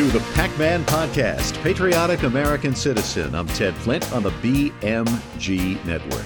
[0.00, 3.34] to the Pac Man Podcast, Patriotic American Citizen.
[3.34, 6.24] I'm Ted Flint on the BMG Network.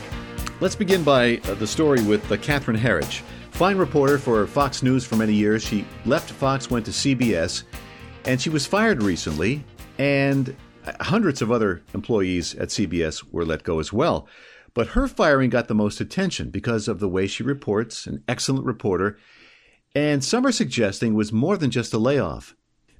[0.60, 3.22] Let's begin by uh, the story with uh, Catherine Herridge.
[3.50, 5.64] Fine reporter for Fox News for many years.
[5.64, 7.64] She left Fox, went to CBS,
[8.26, 9.64] and she was fired recently,
[9.98, 10.54] and
[11.00, 14.28] hundreds of other employees at CBS were let go as well.
[14.72, 18.66] But her firing got the most attention because of the way she reports, an excellent
[18.66, 19.18] reporter.
[19.96, 22.54] And some are suggesting it was more than just a layoff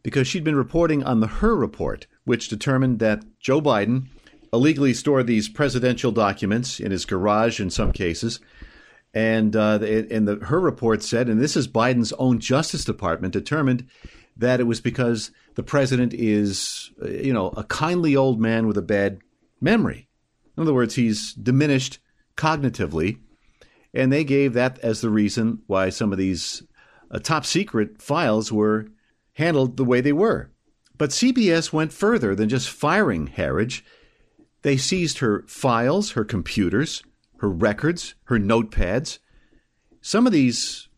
[0.05, 4.07] because she'd been reporting on the Hur report, which determined that Joe Biden
[4.53, 8.39] illegally stored these presidential documents in his garage in some cases.
[9.13, 13.87] And uh, and the Hur report said, and this is Biden's own Justice Department determined
[14.37, 18.83] that it was because the president is, you know, a kindly old man with a
[18.83, 19.21] bad
[19.61, 20.09] memory.
[20.57, 22.01] In other words, he's diminished
[22.37, 23.19] cognitively,
[23.95, 26.65] and they gave that as the reason why some of these
[27.11, 28.89] uh, top secret files were
[29.35, 30.51] handled the way they were.
[30.97, 33.83] But CBS went further than just firing Herridge.
[34.63, 37.03] They seized her files, her computers,
[37.39, 39.19] her records, her notepads.
[40.01, 40.89] Some of these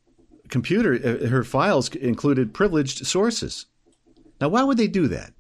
[0.48, 3.66] computer, uh, her files included privileged sources.
[4.40, 5.32] Now, why would they do that?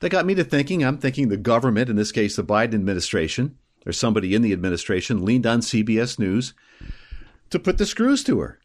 [0.00, 0.84] That got me to thinking.
[0.84, 5.24] I'm thinking the government, in this case the Biden administration, or somebody in the administration,
[5.24, 6.52] leaned on CBS News
[7.50, 8.58] to put the screws to her.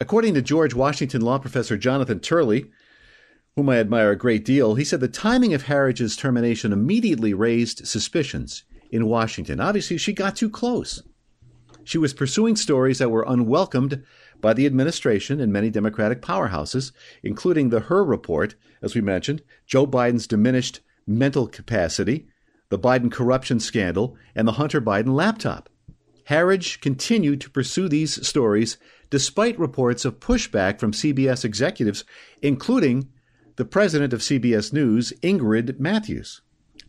[0.00, 2.70] According to George Washington law professor Jonathan Turley,
[3.54, 7.86] whom I admire a great deal, he said the timing of Herridge's termination immediately raised
[7.86, 9.60] suspicions in Washington.
[9.60, 11.02] Obviously, she got too close.
[11.84, 14.02] She was pursuing stories that were unwelcomed
[14.40, 16.92] by the administration and many Democratic powerhouses,
[17.22, 22.26] including the Hur report, as we mentioned, Joe Biden's diminished mental capacity,
[22.70, 25.68] the Biden corruption scandal, and the Hunter Biden laptop.
[26.30, 28.78] Herridge continued to pursue these stories
[29.10, 32.04] despite reports of pushback from CBS executives,
[32.40, 33.08] including
[33.56, 36.40] the president of CBS News, Ingrid Matthews.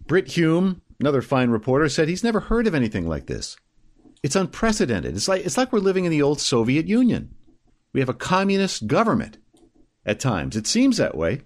[0.08, 3.58] Brit Hume, another fine reporter, said he's never heard of anything like this.
[4.24, 5.16] It's unprecedented.
[5.16, 7.34] It's like, it's like we're living in the old Soviet Union.
[7.92, 9.38] We have a communist government
[10.06, 10.56] at times.
[10.56, 11.42] It seems that way,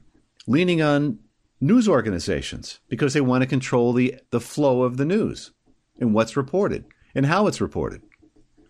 [0.45, 1.19] leaning on
[1.61, 5.51] news organizations because they want to control the, the flow of the news
[5.99, 6.85] and what's reported
[7.15, 8.01] and how it's reported.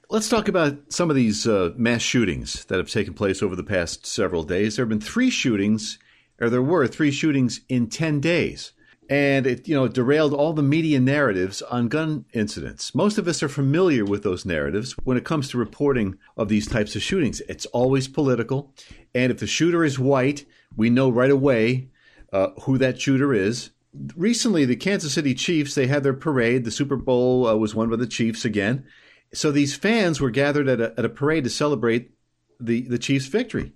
[0.07, 3.63] Let's talk about some of these uh, mass shootings that have taken place over the
[3.63, 4.75] past several days.
[4.75, 5.97] There have been three shootings,
[6.39, 8.73] or there were three shootings in 10 days.
[9.09, 12.93] And it, you know, derailed all the media narratives on gun incidents.
[12.93, 16.67] Most of us are familiar with those narratives when it comes to reporting of these
[16.67, 17.41] types of shootings.
[17.49, 18.73] It's always political.
[19.15, 20.45] And if the shooter is white,
[20.75, 21.89] we know right away
[22.31, 23.71] uh, who that shooter is.
[24.15, 26.63] Recently, the Kansas City Chiefs, they had their parade.
[26.63, 28.85] The Super Bowl uh, was won by the Chiefs again.
[29.33, 32.11] So these fans were gathered at a, at a parade to celebrate
[32.59, 33.73] the, the Chiefs' victory.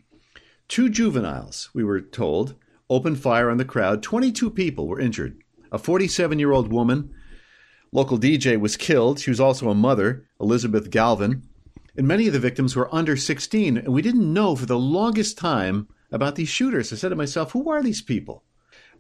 [0.67, 2.55] Two juveniles, we were told,
[2.89, 4.03] opened fire on the crowd.
[4.03, 5.41] 22 people were injured.
[5.71, 7.13] A 47 year old woman,
[7.91, 9.19] local DJ, was killed.
[9.19, 11.43] She was also a mother, Elizabeth Galvin.
[11.97, 13.77] And many of the victims were under 16.
[13.77, 16.93] And we didn't know for the longest time about these shooters.
[16.93, 18.43] I said to myself, who are these people?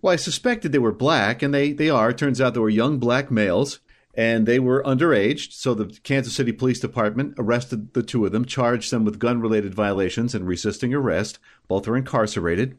[0.01, 2.11] Well, I suspected they were black, and they, they are.
[2.11, 3.79] It turns out they were young black males
[4.19, 5.53] and they were underage.
[5.53, 9.39] So the Kansas City Police Department arrested the two of them, charged them with gun
[9.39, 11.39] related violations and resisting arrest.
[11.69, 12.77] Both are incarcerated.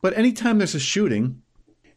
[0.00, 1.42] But anytime there's a shooting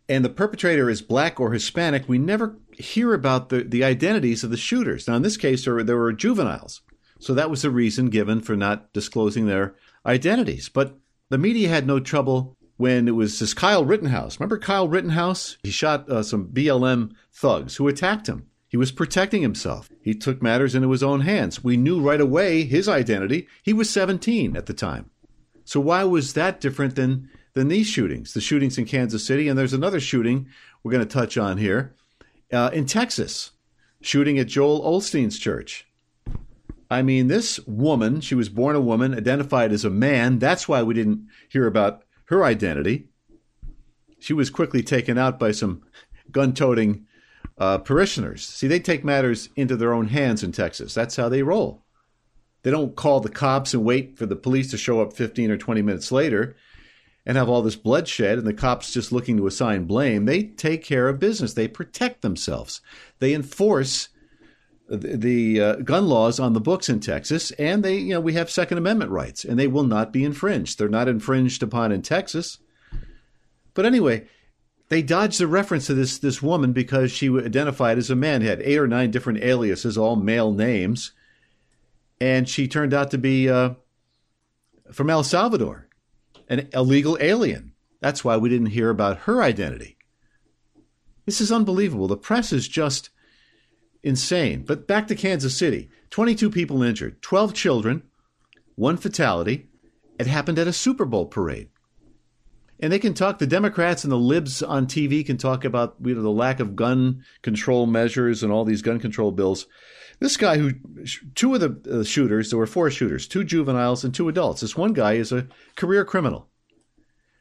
[0.09, 4.49] and the perpetrator is black or Hispanic, we never hear about the, the identities of
[4.49, 5.07] the shooters.
[5.07, 6.81] Now, in this case, there were, there were juveniles.
[7.19, 10.67] So that was the reason given for not disclosing their identities.
[10.67, 10.97] But
[11.29, 14.39] the media had no trouble when it was this Kyle Rittenhouse.
[14.39, 15.59] Remember Kyle Rittenhouse?
[15.61, 18.47] He shot uh, some BLM thugs who attacked him.
[18.73, 19.91] He was protecting himself.
[20.01, 21.63] He took matters into his own hands.
[21.63, 23.47] We knew right away his identity.
[23.61, 25.11] He was 17 at the time.
[25.63, 28.33] So why was that different than than these shootings?
[28.33, 30.47] The shootings in Kansas City, and there's another shooting
[30.81, 31.93] we're going to touch on here
[32.51, 33.51] uh, in Texas,
[34.01, 35.85] shooting at Joel Osteen's church.
[36.89, 40.39] I mean, this woman, she was born a woman, identified as a man.
[40.39, 43.05] That's why we didn't hear about her identity.
[44.17, 45.83] She was quickly taken out by some
[46.31, 47.05] gun toting
[47.57, 48.47] uh, parishioners.
[48.47, 50.93] See, they take matters into their own hands in Texas.
[50.93, 51.83] That's how they roll.
[52.63, 55.57] They don't call the cops and wait for the police to show up 15 or
[55.57, 56.55] 20 minutes later
[57.25, 60.25] and have all this bloodshed and the cops just looking to assign blame.
[60.25, 61.53] They take care of business.
[61.53, 62.81] They protect themselves.
[63.19, 64.09] They enforce
[64.89, 68.51] the, uh, gun laws on the books in Texas, and they, you know, we have
[68.51, 70.77] Second Amendment rights, and they will not be infringed.
[70.77, 72.59] They're not infringed upon in Texas.
[73.73, 74.27] But anyway,
[74.93, 78.61] they dodged the reference to this this woman because she identified as a man, had
[78.61, 81.13] eight or nine different aliases, all male names,
[82.21, 83.71] and she turned out to be uh,
[84.91, 85.87] from El Salvador,
[86.47, 87.71] an illegal alien.
[88.01, 89.97] That's why we didn't hear about her identity.
[91.25, 92.07] This is unbelievable.
[92.07, 93.09] The press is just
[94.03, 94.63] insane.
[94.63, 98.03] But back to Kansas City 22 people injured, 12 children,
[98.75, 99.69] one fatality.
[100.19, 101.69] It happened at a Super Bowl parade.
[102.83, 106.15] And they can talk, the Democrats and the libs on TV can talk about you
[106.15, 109.67] know, the lack of gun control measures and all these gun control bills.
[110.19, 110.73] This guy who,
[111.33, 114.59] two of the uh, shooters, there were four shooters, two juveniles and two adults.
[114.59, 115.47] This one guy is a
[115.77, 116.49] career criminal.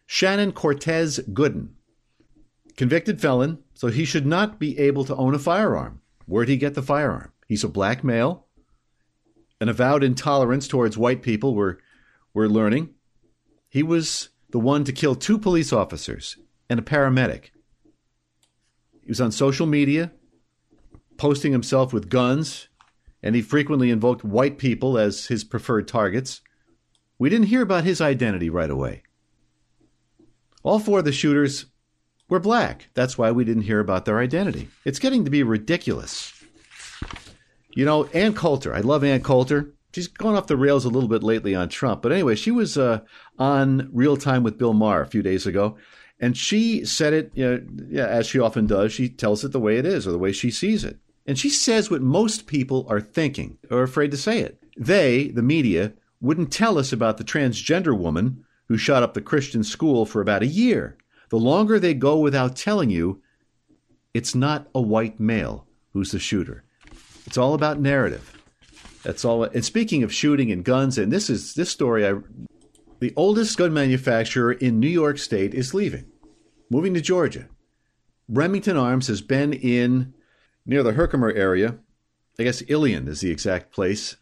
[0.06, 1.70] Shannon Cortez Gooden,
[2.76, 6.02] convicted felon, so he should not be able to own a firearm.
[6.26, 7.32] Where'd he get the firearm?
[7.48, 8.46] He's a black male.
[9.60, 11.78] An avowed intolerance towards white people, we're,
[12.32, 12.90] we're learning.
[13.68, 16.36] He was the one to kill two police officers
[16.70, 17.50] and a paramedic.
[19.02, 20.12] He was on social media,
[21.16, 22.68] posting himself with guns,
[23.22, 26.40] and he frequently invoked white people as his preferred targets.
[27.18, 29.02] We didn't hear about his identity right away.
[30.62, 31.66] All four of the shooters
[32.28, 32.88] were black.
[32.94, 34.68] That's why we didn't hear about their identity.
[34.84, 36.32] It's getting to be ridiculous.
[37.74, 39.72] You know, Ann Coulter, I love Ann Coulter.
[39.92, 42.02] She's gone off the rails a little bit lately on Trump.
[42.02, 43.00] But anyway, she was uh,
[43.38, 45.76] on Real Time with Bill Maher a few days ago.
[46.18, 48.92] And she said it, you know, yeah, as she often does.
[48.92, 50.98] She tells it the way it is or the way she sees it.
[51.26, 54.62] And she says what most people are thinking or afraid to say it.
[54.76, 59.62] They, the media, wouldn't tell us about the transgender woman who shot up the Christian
[59.62, 60.96] school for about a year.
[61.28, 63.20] The longer they go without telling you,
[64.14, 66.64] it's not a white male who's the shooter.
[67.26, 68.31] It's all about narrative.
[69.02, 69.44] That's all.
[69.44, 72.06] And speaking of shooting and guns, and this is this story.
[72.06, 72.14] I,
[73.00, 76.06] the oldest gun manufacturer in New York State is leaving,
[76.70, 77.48] moving to Georgia.
[78.28, 80.14] Remington Arms has been in
[80.64, 81.78] near the Herkimer area.
[82.38, 84.16] I guess Ilion is the exact place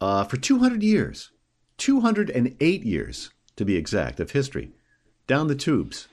[0.00, 1.30] uh, for 200 years,
[1.78, 4.72] 208 years to be exact of history,
[5.26, 6.06] down the tubes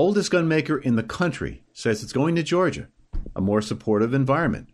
[0.00, 2.88] oldest gun maker in the country, says it's going to Georgia,
[3.36, 4.66] a more supportive environment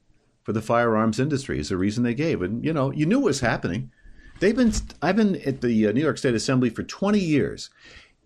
[0.46, 2.40] for the firearms industry is the reason they gave.
[2.40, 3.90] And you know, you knew what was happening.
[4.38, 4.72] They've been
[5.02, 7.69] I've been at the uh, New York State Assembly for 20 years,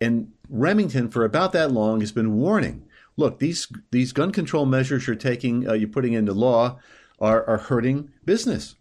[0.02, 2.84] and Remington for about that long has been warning.
[3.16, 6.78] Look, these these gun control measures you're taking, uh, you're putting into law,
[7.18, 8.76] are are hurting business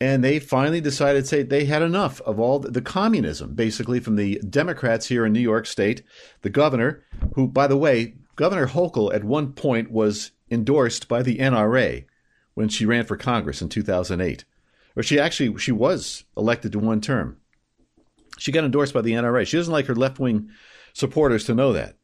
[0.00, 4.16] and they finally decided say they had enough of all the, the, communism, basically from
[4.16, 6.02] the Democrats here in New York State.
[6.40, 7.04] The governor,
[7.34, 12.04] who, by the way, Governor Hochul at one point was endorsed by the NRA
[12.54, 14.44] when she ran for Congress in 2008,
[14.96, 17.38] or she actually she was elected to one term.
[18.38, 19.46] She got endorsed by the NRA.
[19.46, 20.50] She doesn't like her left wing
[20.92, 21.96] supporters to know that.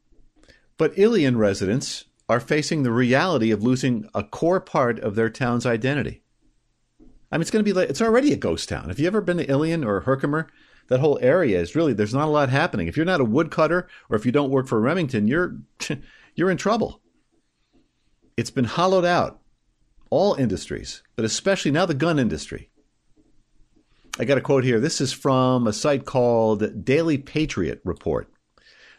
[0.77, 5.65] But Ilion residents are facing the reality of losing a core part of their town's
[5.65, 6.21] identity.
[7.31, 8.89] I mean, it's going to be like it's already a ghost town.
[8.89, 10.47] Have you ever been to Ilion or Herkimer?
[10.89, 12.87] That whole area is really there's not a lot happening.
[12.87, 15.57] If you're not a woodcutter or if you don't work for Remington, you're
[16.35, 17.01] you're in trouble.
[18.37, 19.41] It's been hollowed out.
[20.11, 22.69] All industries, but especially now the gun industry.
[24.19, 24.79] I got a quote here.
[24.79, 28.31] This is from a site called Daily Patriot Report.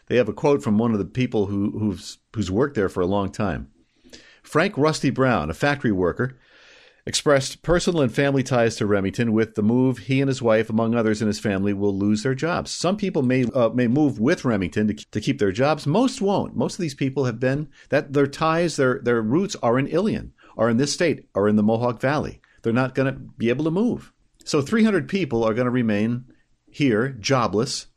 [0.07, 2.99] They have a quote from one of the people who, who's who's worked there for
[2.99, 3.69] a long time.
[4.43, 6.37] Frank Rusty Brown, a factory worker,
[7.05, 9.33] expressed personal and family ties to Remington.
[9.33, 12.35] With the move, he and his wife, among others in his family, will lose their
[12.35, 12.71] jobs.
[12.71, 15.87] Some people may uh, may move with Remington to, to keep their jobs.
[15.87, 16.55] Most won't.
[16.55, 20.33] Most of these people have been that their ties, their their roots are in Ilion,
[20.57, 22.41] are in this state, are in the Mohawk Valley.
[22.61, 24.11] They're not going to be able to move.
[24.43, 26.25] So 300 people are going to remain
[26.69, 27.87] here, jobless.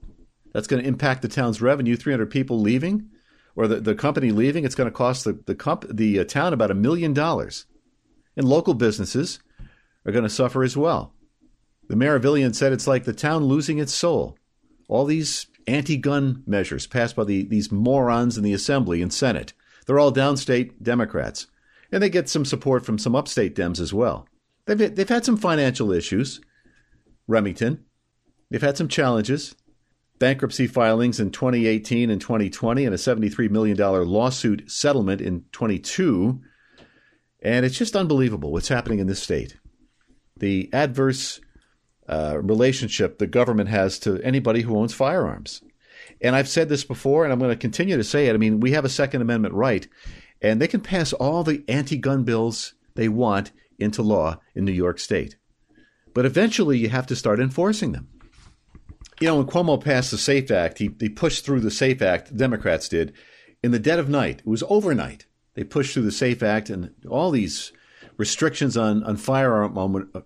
[0.52, 1.97] That's going to impact the town's revenue.
[1.97, 3.09] 300 people leaving,
[3.56, 6.52] or the, the company leaving, it's going to cost the the, comp- the uh, town
[6.52, 7.66] about a million dollars
[8.37, 9.41] and local businesses
[10.05, 11.12] are going to suffer as well.
[11.89, 14.37] The mayor of Ilion said it's like the town losing its soul.
[14.89, 19.53] All these anti gun measures passed by the, these morons in the Assembly and Senate,
[19.87, 21.47] they're all downstate Democrats.
[21.91, 24.27] And they get some support from some upstate Dems as well.
[24.65, 26.41] They've, they've had some financial issues,
[27.27, 27.85] Remington.
[28.51, 29.55] They've had some challenges,
[30.19, 36.41] bankruptcy filings in 2018 and 2020, and a $73 million lawsuit settlement in 22
[37.42, 39.56] and it's just unbelievable what's happening in this state.
[40.37, 41.40] The adverse
[42.08, 45.62] uh, relationship the government has to anybody who owns firearms.
[46.20, 48.34] And I've said this before, and I'm going to continue to say it.
[48.34, 49.87] I mean, we have a Second Amendment right,
[50.40, 54.72] and they can pass all the anti gun bills they want into law in New
[54.72, 55.37] York State.
[56.14, 58.08] But eventually, you have to start enforcing them.
[59.20, 62.37] You know, when Cuomo passed the SAFE Act, he, he pushed through the SAFE Act,
[62.37, 63.12] Democrats did,
[63.62, 64.40] in the dead of night.
[64.40, 65.26] It was overnight.
[65.54, 67.73] They pushed through the SAFE Act and all these
[68.16, 70.21] restrictions on, on firearm uh,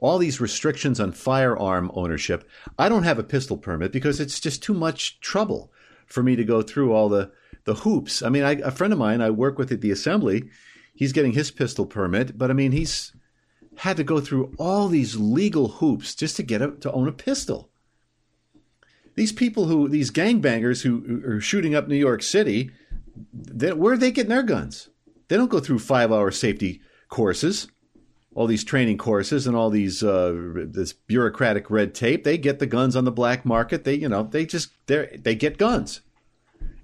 [0.00, 2.48] all these restrictions on firearm ownership.
[2.78, 5.72] I don't have a pistol permit because it's just too much trouble
[6.06, 7.32] for me to go through all the
[7.64, 8.22] the hoops.
[8.22, 10.44] I mean, I, a friend of mine I work with at the assembly,
[10.94, 13.12] he's getting his pistol permit, but I mean, he's
[13.78, 17.12] had to go through all these legal hoops just to get a, to own a
[17.12, 17.70] pistol.
[19.14, 22.70] These people who, these gangbangers who, who are shooting up New York City,
[23.32, 24.88] they, where are they getting their guns?
[25.28, 27.68] They don't go through five hour safety courses,
[28.34, 32.24] all these training courses, and all these uh, this bureaucratic red tape.
[32.24, 33.84] They get the guns on the black market.
[33.84, 36.02] They, you know, they just they they get guns,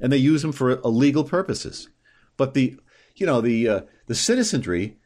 [0.01, 1.89] and they use them for illegal purposes.
[2.37, 2.77] But the,
[3.17, 4.97] you know, the uh, the citizenry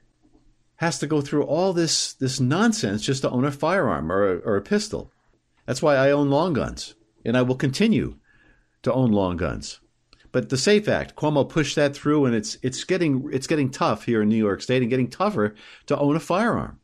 [0.77, 4.37] has to go through all this this nonsense just to own a firearm or a,
[4.39, 5.11] or a pistol.
[5.67, 8.19] That's why I own long guns, and I will continue
[8.83, 9.81] to own long guns.
[10.35, 14.05] But the SAFE Act, Cuomo pushed that through, and it's it's getting it's getting tough
[14.05, 15.55] here in New York State, and getting tougher
[15.87, 16.81] to own a firearm.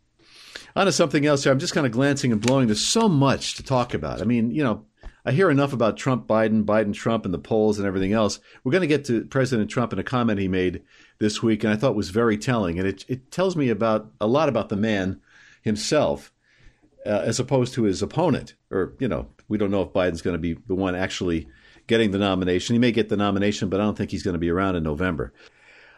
[0.76, 1.52] On to something else here.
[1.52, 2.69] I'm just kind of glancing and blowing.
[2.69, 4.23] There's so much to talk about.
[4.23, 4.85] I mean, you know,
[5.25, 8.38] I hear enough about Trump, Biden, Biden, Trump, and the polls and everything else.
[8.62, 10.85] We're going to get to President Trump and a comment he made
[11.19, 12.78] this week, and I thought was very telling.
[12.78, 15.21] And it, it tells me about a lot about the man
[15.62, 16.33] himself,
[17.04, 18.54] uh, as opposed to his opponent.
[18.71, 21.49] Or, you know, we don't know if Biden's going to be the one actually
[21.90, 22.75] getting the nomination.
[22.75, 24.85] He may get the nomination, but I don't think he's going to be around in
[24.85, 25.35] November.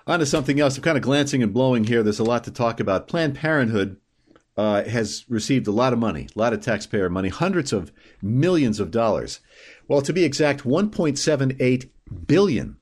[0.06, 0.76] On to something else.
[0.76, 2.02] I'm kind of glancing and blowing here.
[2.02, 3.06] There's a lot to talk about.
[3.06, 3.99] Planned Parenthood
[4.56, 8.80] uh, has received a lot of money, a lot of taxpayer money, hundreds of millions
[8.80, 9.40] of dollars.
[9.87, 11.90] Well, to be exact, 1.78
[12.26, 12.76] billion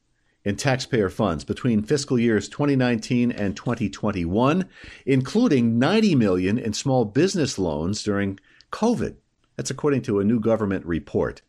[0.45, 4.67] in taxpayer funds between fiscal years 2019 and 2021,
[5.05, 8.39] including 90 million in small business loans during
[8.71, 9.17] COVID.
[9.57, 11.43] That's according to a new government report.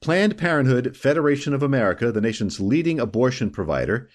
[0.00, 4.08] Planned Parenthood Federation of America, the nation's leading abortion provider,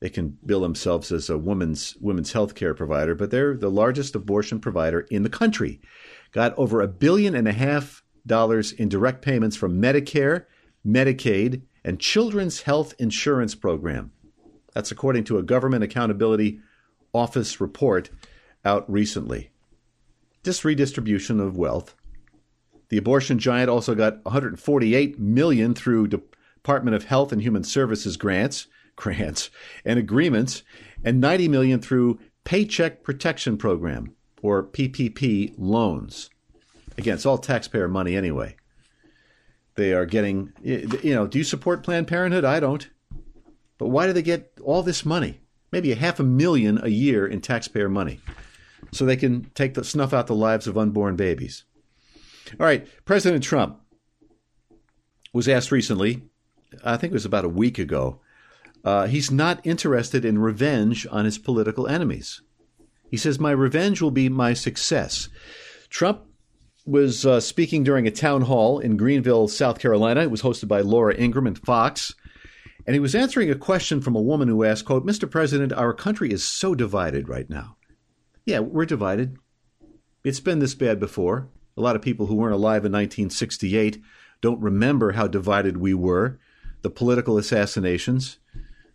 [0.00, 4.16] they can bill themselves as a women's women's health care provider, but they're the largest
[4.16, 5.80] abortion provider in the country.
[6.32, 10.46] Got over a billion and a half dollars in direct payments from Medicare,
[10.84, 14.12] Medicaid, and Children's Health Insurance Program.
[14.74, 16.60] That's according to a Government Accountability
[17.14, 18.10] Office report
[18.64, 19.50] out recently.
[20.42, 21.94] This redistribution of wealth
[22.88, 28.66] the abortion giant also got 148 million through Department of Health and Human Services grants,
[28.96, 29.50] grants
[29.84, 30.62] and agreements,
[31.04, 36.30] and 90 million through Paycheck Protection Program or PPP loans.
[36.96, 38.56] Again, it's all taxpayer money anyway.
[39.76, 42.44] They are getting, you know, do you support Planned Parenthood?
[42.44, 42.88] I don't.
[43.78, 45.40] But why do they get all this money?
[45.70, 48.20] Maybe a half a million a year in taxpayer money
[48.92, 51.64] so they can take the snuff out the lives of unborn babies.
[52.58, 53.80] All right, President Trump
[55.32, 56.22] was asked recently,
[56.84, 58.20] I think it was about a week ago,
[58.84, 62.42] uh, he's not interested in revenge on his political enemies.
[63.10, 65.28] He says, My revenge will be my success.
[65.90, 66.22] Trump
[66.86, 70.22] was uh, speaking during a town hall in Greenville, South Carolina.
[70.22, 72.14] It was hosted by Laura Ingraham and Fox.
[72.86, 75.30] And he was answering a question from a woman who asked, quote, Mr.
[75.30, 77.76] President, our country is so divided right now.
[78.46, 79.36] Yeah, we're divided.
[80.24, 81.48] It's been this bad before.
[81.78, 84.02] A lot of people who weren't alive in 1968
[84.40, 86.40] don't remember how divided we were.
[86.82, 88.38] The political assassinations,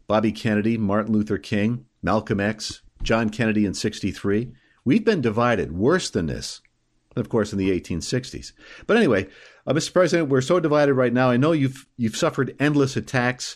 [0.05, 4.51] Bobby Kennedy, Martin Luther King, Malcolm X, John Kennedy in 63.
[4.83, 6.59] We've been divided worse than this,
[7.15, 8.51] of course, in the 1860s.
[8.85, 9.29] But anyway,
[9.65, 9.93] uh, Mr.
[9.93, 11.29] President, we're so divided right now.
[11.29, 13.55] I know you've you've suffered endless attacks,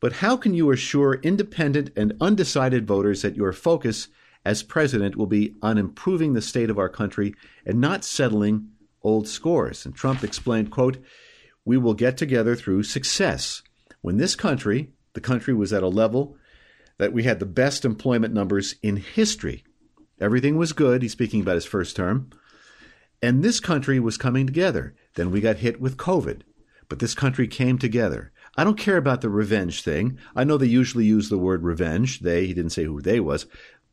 [0.00, 4.08] but how can you assure independent and undecided voters that your focus
[4.44, 7.34] as president will be on improving the state of our country
[7.64, 8.68] and not settling
[9.02, 9.84] old scores.
[9.86, 10.98] And Trump explained, quote,
[11.64, 13.62] we will get together through success.
[14.02, 16.36] When this country, the country was at a level
[16.98, 19.64] that we had the best employment numbers in history.
[20.20, 21.02] Everything was good.
[21.02, 22.30] He's speaking about his first term.
[23.22, 24.94] And this country was coming together.
[25.14, 26.42] Then we got hit with COVID.
[26.88, 28.30] But this country came together.
[28.56, 30.18] I don't care about the revenge thing.
[30.36, 32.20] I know they usually use the word revenge.
[32.20, 33.46] They, he didn't say who they was,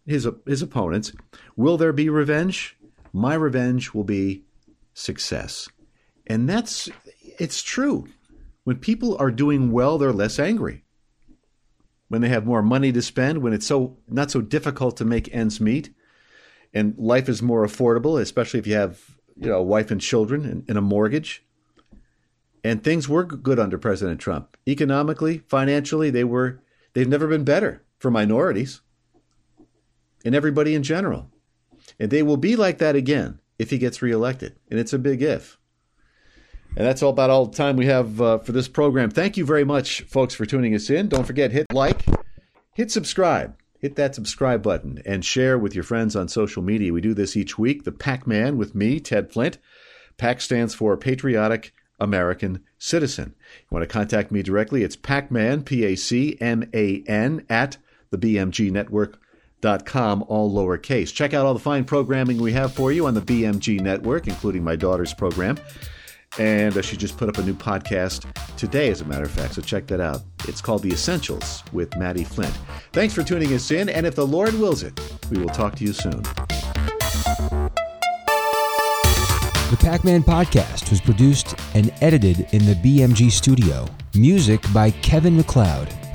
[0.06, 1.12] his, his opponents.
[1.56, 2.78] Will there be revenge?
[3.14, 4.44] My revenge will be
[4.94, 5.70] success.
[6.28, 6.90] And that's,
[7.40, 8.08] it's true.
[8.64, 10.84] When people are doing well, they're less angry.
[12.08, 15.34] When they have more money to spend, when it's so not so difficult to make
[15.34, 15.94] ends meet,
[16.74, 19.00] and life is more affordable, especially if you have
[19.38, 21.44] you know a wife and children and, and a mortgage.
[22.64, 24.58] And things were good under President Trump.
[24.68, 26.62] Economically, financially, they were
[26.94, 28.82] they've never been better for minorities
[30.26, 31.30] and everybody in general.
[32.00, 34.56] And they will be like that again if he gets reelected.
[34.70, 35.58] And it's a big if.
[36.76, 39.10] And that's all about all the time we have uh, for this program.
[39.10, 41.10] Thank you very much, folks, for tuning us in.
[41.10, 42.06] Don't forget, hit like,
[42.74, 46.94] hit subscribe, hit that subscribe button, and share with your friends on social media.
[46.94, 47.84] We do this each week.
[47.84, 49.58] The Pac Man with me, Ted Flint.
[50.18, 53.36] PAC stands for Patriotic American Citizen.
[53.60, 54.84] You want to contact me directly?
[54.84, 57.78] It's Pacman, P A C M A N, at
[58.12, 59.21] the BMG Network
[59.86, 61.14] com, all lowercase.
[61.14, 64.64] Check out all the fine programming we have for you on the BMG network, including
[64.64, 65.58] my daughter's program.
[66.40, 68.26] And uh, she just put up a new podcast
[68.56, 70.22] today, as a matter of fact, so check that out.
[70.48, 72.58] It's called The Essentials with Maddie Flint.
[72.94, 74.98] Thanks for tuning us in, and if the Lord wills it,
[75.30, 76.24] we will talk to you soon.
[79.72, 83.86] The Pac Man podcast was produced and edited in the BMG studio.
[84.16, 86.01] Music by Kevin MacLeod.